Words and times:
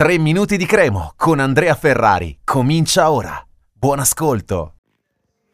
3 0.00 0.16
minuti 0.16 0.56
di 0.56 0.64
cremo 0.64 1.12
con 1.14 1.40
Andrea 1.40 1.74
Ferrari. 1.74 2.38
Comincia 2.42 3.10
ora. 3.10 3.38
Buon 3.70 3.98
ascolto. 3.98 4.76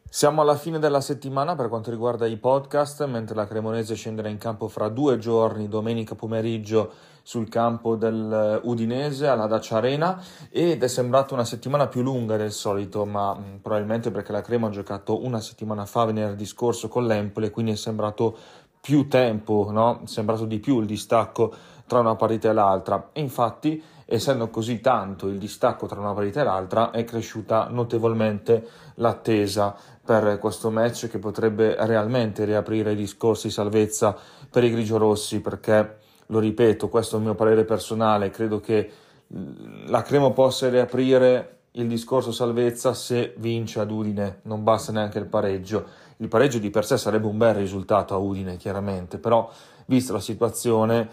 Siamo 0.08 0.40
alla 0.40 0.54
fine 0.54 0.78
della 0.78 1.00
settimana 1.00 1.56
per 1.56 1.68
quanto 1.68 1.90
riguarda 1.90 2.26
i 2.26 2.36
podcast, 2.36 3.04
mentre 3.06 3.34
la 3.34 3.48
Cremonese 3.48 3.96
scenderà 3.96 4.28
in 4.28 4.38
campo 4.38 4.68
fra 4.68 4.88
due 4.88 5.18
giorni, 5.18 5.66
domenica 5.66 6.14
pomeriggio, 6.14 6.92
sul 7.24 7.48
campo 7.48 7.96
del 7.96 8.60
Udinese 8.62 9.26
alla 9.26 9.46
Dacia 9.46 9.78
Arena 9.78 10.22
ed 10.48 10.80
è 10.80 10.86
sembrata 10.86 11.34
una 11.34 11.44
settimana 11.44 11.88
più 11.88 12.02
lunga 12.02 12.36
del 12.36 12.52
solito, 12.52 13.04
ma 13.04 13.34
mh, 13.34 13.38
mm, 13.40 13.56
probabilmente 13.56 14.12
perché 14.12 14.30
la 14.30 14.42
Crema 14.42 14.68
ha 14.68 14.70
giocato 14.70 15.24
una 15.24 15.40
settimana 15.40 15.86
fa, 15.86 16.04
venerdì 16.04 16.46
scorso, 16.46 16.86
con 16.86 17.04
l'Empoli, 17.04 17.50
quindi 17.50 17.72
è 17.72 17.76
sembrato 17.76 18.38
più 18.86 19.08
tempo, 19.08 19.66
no? 19.72 20.02
sembrato 20.04 20.44
di 20.44 20.60
più 20.60 20.78
il 20.78 20.86
distacco 20.86 21.52
tra 21.88 21.98
una 21.98 22.14
partita 22.14 22.50
e 22.50 22.52
l'altra. 22.52 23.08
E 23.12 23.20
infatti 23.20 23.82
essendo 24.04 24.48
così 24.48 24.80
tanto 24.80 25.26
il 25.26 25.38
distacco 25.38 25.88
tra 25.88 25.98
una 25.98 26.12
partita 26.12 26.42
e 26.42 26.44
l'altra, 26.44 26.92
è 26.92 27.02
cresciuta 27.02 27.66
notevolmente 27.68 28.64
l'attesa 28.94 29.74
per 30.04 30.38
questo 30.38 30.70
match 30.70 31.08
che 31.08 31.18
potrebbe 31.18 31.74
realmente 31.80 32.44
riaprire 32.44 32.92
i 32.92 32.96
discorsi 32.96 33.50
salvezza 33.50 34.16
per 34.48 34.62
i 34.62 34.70
grigiorossi, 34.70 35.40
perché, 35.40 35.96
lo 36.26 36.38
ripeto, 36.38 36.88
questo 36.88 37.16
è 37.16 37.18
il 37.18 37.24
mio 37.24 37.34
parere 37.34 37.64
personale, 37.64 38.30
credo 38.30 38.60
che 38.60 38.90
la 39.86 40.02
Cremo 40.02 40.32
possa 40.32 40.68
riaprire 40.68 41.56
il 41.72 41.88
discorso 41.88 42.30
salvezza 42.30 42.94
se 42.94 43.34
vince 43.38 43.80
ad 43.80 43.90
Udine, 43.90 44.38
non 44.42 44.62
basta 44.62 44.92
neanche 44.92 45.18
il 45.18 45.26
pareggio. 45.26 46.04
Il 46.18 46.28
pareggio 46.28 46.58
di 46.58 46.70
per 46.70 46.86
sé 46.86 46.96
sarebbe 46.96 47.26
un 47.26 47.36
bel 47.36 47.54
risultato 47.54 48.14
a 48.14 48.18
Udine, 48.18 48.56
chiaramente, 48.56 49.18
però 49.18 49.50
vista 49.86 50.12
la 50.12 50.20
situazione 50.20 51.08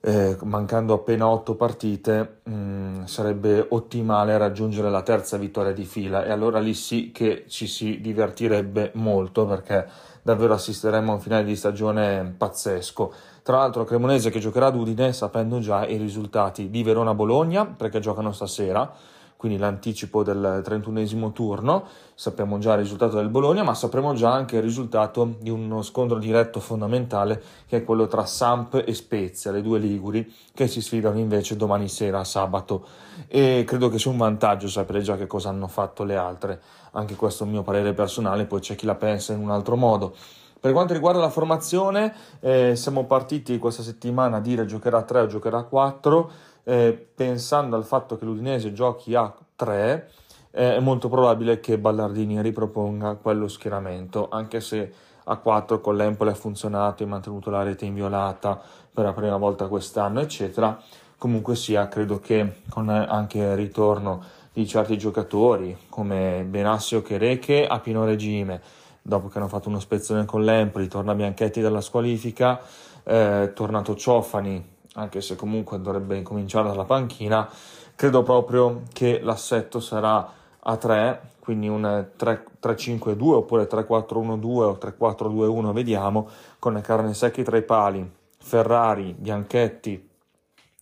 eh, 0.00 0.36
mancando 0.44 0.94
appena 0.94 1.26
otto 1.28 1.56
partite, 1.56 2.38
mh, 2.44 2.52
mm, 2.52 3.04
sarebbe 3.04 3.66
ottimale 3.70 4.38
raggiungere 4.38 4.90
la 4.90 5.02
terza 5.02 5.36
vittoria 5.36 5.72
di 5.72 5.84
fila 5.84 6.24
e 6.24 6.30
allora 6.30 6.60
lì 6.60 6.72
sì 6.74 7.10
che 7.10 7.46
ci 7.48 7.66
si 7.66 8.00
divertirebbe 8.00 8.92
molto 8.94 9.44
perché 9.44 9.86
davvero 10.22 10.54
assisteremo 10.54 11.10
a 11.10 11.14
un 11.14 11.20
finale 11.20 11.44
di 11.44 11.56
stagione 11.56 12.34
pazzesco. 12.36 13.12
Tra 13.42 13.56
l'altro 13.56 13.84
Cremonese 13.84 14.30
che 14.30 14.38
giocherà 14.38 14.66
ad 14.66 14.76
Udine 14.76 15.12
sapendo 15.12 15.58
già 15.58 15.86
i 15.86 15.96
risultati 15.96 16.70
di 16.70 16.82
Verona-Bologna 16.82 17.66
perché 17.66 17.98
giocano 17.98 18.30
stasera 18.30 18.92
quindi 19.38 19.56
l'anticipo 19.56 20.24
del 20.24 20.62
31 20.64 21.30
turno, 21.30 21.84
sappiamo 22.12 22.58
già 22.58 22.72
il 22.72 22.80
risultato 22.80 23.18
del 23.18 23.28
Bologna, 23.28 23.62
ma 23.62 23.72
sapremo 23.72 24.12
già 24.12 24.32
anche 24.32 24.56
il 24.56 24.62
risultato 24.62 25.36
di 25.38 25.48
uno 25.48 25.82
scontro 25.82 26.18
diretto 26.18 26.58
fondamentale 26.58 27.40
che 27.68 27.76
è 27.76 27.84
quello 27.84 28.08
tra 28.08 28.26
Samp 28.26 28.82
e 28.84 28.92
Spezia, 28.94 29.52
le 29.52 29.62
due 29.62 29.78
Liguri, 29.78 30.28
che 30.52 30.66
si 30.66 30.82
sfidano 30.82 31.20
invece 31.20 31.54
domani 31.54 31.86
sera, 31.86 32.24
sabato. 32.24 32.84
E 33.28 33.62
credo 33.64 33.88
che 33.88 34.00
sia 34.00 34.10
un 34.10 34.16
vantaggio 34.16 34.66
sapere 34.66 35.02
già 35.02 35.16
che 35.16 35.28
cosa 35.28 35.50
hanno 35.50 35.68
fatto 35.68 36.02
le 36.02 36.16
altre. 36.16 36.60
Anche 36.94 37.14
questo 37.14 37.44
è 37.44 37.46
un 37.46 37.52
mio 37.52 37.62
parere 37.62 37.92
personale, 37.92 38.44
poi 38.44 38.58
c'è 38.58 38.74
chi 38.74 38.86
la 38.86 38.96
pensa 38.96 39.32
in 39.34 39.38
un 39.38 39.52
altro 39.52 39.76
modo. 39.76 40.16
Per 40.60 40.72
quanto 40.72 40.94
riguarda 40.94 41.20
la 41.20 41.30
formazione, 41.30 42.12
eh, 42.40 42.74
siamo 42.74 43.04
partiti 43.04 43.56
questa 43.58 43.84
settimana 43.84 44.38
a 44.38 44.40
dire 44.40 44.66
giocherà 44.66 45.02
3 45.02 45.20
o 45.20 45.26
giocherà 45.26 45.62
4 45.62 46.30
eh, 46.68 46.92
pensando 46.92 47.76
al 47.76 47.84
fatto 47.84 48.18
che 48.18 48.26
l'Udinese 48.26 48.74
giochi 48.74 49.14
a 49.14 49.34
3, 49.56 50.10
eh, 50.50 50.76
è 50.76 50.80
molto 50.80 51.08
probabile 51.08 51.60
che 51.60 51.78
Ballardini 51.78 52.42
riproponga 52.42 53.14
quello 53.14 53.48
schieramento, 53.48 54.28
anche 54.30 54.60
se 54.60 54.92
a 55.24 55.36
4 55.36 55.80
con 55.80 55.96
l'Empoli 55.96 56.28
ha 56.28 56.34
funzionato 56.34 57.02
e 57.02 57.06
mantenuto 57.06 57.48
la 57.48 57.62
rete 57.62 57.86
inviolata 57.86 58.60
per 58.92 59.04
la 59.04 59.14
prima 59.14 59.38
volta 59.38 59.66
quest'anno, 59.66 60.20
eccetera. 60.20 60.78
Comunque 61.16 61.56
sia, 61.56 61.88
credo 61.88 62.20
che 62.20 62.60
con 62.68 62.90
anche 62.90 63.38
il 63.38 63.56
ritorno 63.56 64.22
di 64.52 64.66
certi 64.66 64.98
giocatori 64.98 65.74
come 65.88 66.44
Benassio 66.46 67.00
Chereche 67.00 67.66
a 67.66 67.80
pieno 67.80 68.04
regime, 68.04 68.60
dopo 69.00 69.28
che 69.28 69.38
hanno 69.38 69.48
fatto 69.48 69.70
uno 69.70 69.80
spezzone 69.80 70.26
con 70.26 70.44
l'Empoli, 70.44 70.86
torna 70.86 71.14
Bianchetti 71.14 71.62
dalla 71.62 71.80
squalifica, 71.80 72.60
eh, 73.04 73.52
tornato 73.54 73.96
Ciofani 73.96 74.76
anche 74.98 75.20
se 75.20 75.36
comunque 75.36 75.80
dovrebbe 75.80 76.16
incominciare 76.16 76.68
dalla 76.68 76.84
panchina, 76.84 77.48
credo 77.94 78.22
proprio 78.22 78.82
che 78.92 79.20
l'assetto 79.22 79.78
sarà 79.78 80.32
a 80.58 80.76
3, 80.76 81.20
quindi 81.38 81.68
un 81.68 82.06
3-5-2 82.18 83.22
oppure 83.22 83.68
3-4-1-2 83.68 84.44
o 84.44 84.78
3-4-2-1, 84.78 85.72
vediamo, 85.72 86.28
con 86.58 86.78
carne 86.82 87.14
secche 87.14 87.44
tra 87.44 87.56
i 87.56 87.62
pali, 87.62 88.10
Ferrari, 88.38 89.14
Bianchetti 89.16 90.08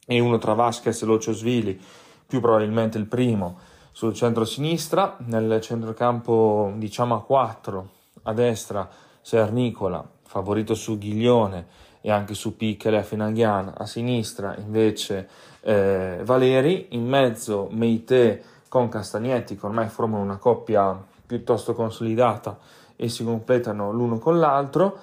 e 0.06 0.20
uno 0.20 0.38
tra 0.38 0.54
Vasquez 0.54 1.02
e 1.02 1.06
Lociosvili, 1.06 1.80
più 2.26 2.40
probabilmente 2.40 2.98
il 2.98 3.06
primo 3.06 3.58
sul 3.92 4.14
centro-sinistra, 4.14 5.16
nel 5.26 5.60
centrocampo 5.60 6.72
diciamo 6.76 7.14
a 7.14 7.22
4, 7.22 7.88
a 8.24 8.32
destra 8.32 8.88
Sernicola, 9.20 10.06
favorito 10.22 10.74
su 10.74 10.98
Ghiglione, 10.98 11.66
e 12.06 12.12
anche 12.12 12.34
su 12.34 12.56
Piccole 12.56 12.98
a 12.98 13.02
Finaghian, 13.02 13.72
a 13.76 13.84
sinistra 13.84 14.54
invece 14.58 15.28
eh, 15.62 16.20
Valeri, 16.22 16.86
in 16.90 17.04
mezzo 17.04 17.66
Meite 17.72 18.44
con 18.68 18.88
Castagnetti 18.88 19.56
che 19.56 19.66
ormai 19.66 19.88
formano 19.88 20.22
una 20.22 20.36
coppia 20.36 20.96
piuttosto 21.26 21.74
consolidata 21.74 22.58
e 22.94 23.08
si 23.08 23.24
completano 23.24 23.90
l'uno 23.90 24.20
con 24.20 24.38
l'altro. 24.38 24.98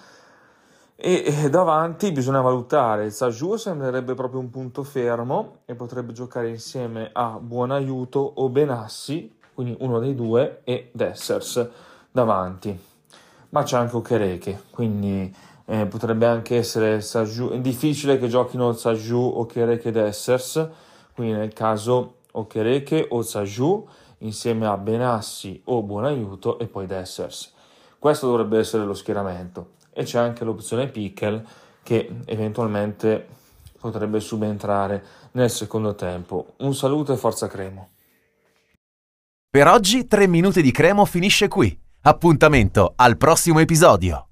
E, 0.95 1.25
e 1.25 1.49
davanti 1.49 2.13
bisogna 2.13 2.39
valutare 2.39 3.09
Sajou 3.09 3.57
sembrerebbe 3.57 4.13
proprio 4.13 4.39
un 4.39 4.49
punto 4.49 4.83
fermo 4.83 5.57
e 5.65 5.75
potrebbe 5.75 6.13
giocare 6.13 6.47
insieme 6.47 7.09
a 7.11 7.37
Buonaiuto 7.37 8.33
o 8.35 8.47
Benassi 8.47 9.39
quindi 9.53 9.75
uno 9.79 9.99
dei 9.99 10.15
due 10.15 10.61
e 10.63 10.89
Dessers 10.93 11.67
davanti. 12.09 12.79
Ma 13.49 13.63
c'è 13.63 13.75
anche 13.75 13.97
Okereke 13.97 14.61
quindi 14.69 15.51
eh, 15.65 15.85
potrebbe 15.85 16.25
anche 16.25 16.57
essere 16.57 17.01
Saju, 17.01 17.51
è 17.51 17.59
difficile 17.59 18.17
che 18.17 18.27
giochino 18.27 18.73
Saju, 18.73 19.33
Okereke 19.35 19.89
ed 19.89 19.95
Essers, 19.95 20.67
quindi 21.13 21.33
nel 21.33 21.53
caso 21.53 22.15
Okereke 22.31 23.07
o 23.09 23.21
Saju 23.21 23.87
insieme 24.19 24.67
a 24.67 24.77
Benassi 24.77 25.61
o 25.65 25.81
Buonaiuto 25.83 26.59
e 26.59 26.67
poi 26.67 26.85
Dessers. 26.85 27.53
Questo 27.99 28.27
dovrebbe 28.27 28.59
essere 28.59 28.83
lo 28.83 28.93
schieramento 28.93 29.71
e 29.93 30.03
c'è 30.03 30.19
anche 30.19 30.43
l'opzione 30.43 30.87
Pickle 30.87 31.45
che 31.83 32.09
eventualmente 32.25 33.27
potrebbe 33.79 34.19
subentrare 34.19 35.03
nel 35.31 35.49
secondo 35.49 35.95
tempo. 35.95 36.53
Un 36.57 36.73
saluto 36.73 37.13
e 37.13 37.17
forza 37.17 37.47
Cremo. 37.47 37.89
Per 39.49 39.67
oggi 39.67 40.07
3 40.07 40.27
minuti 40.27 40.61
di 40.61 40.71
Cremo 40.71 41.05
finisce 41.05 41.47
qui. 41.47 41.77
Appuntamento 42.01 42.93
al 42.95 43.17
prossimo 43.17 43.59
episodio. 43.59 44.21